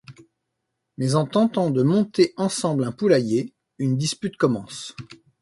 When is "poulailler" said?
2.91-3.53